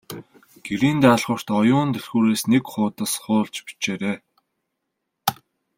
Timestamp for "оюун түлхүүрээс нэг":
1.59-2.63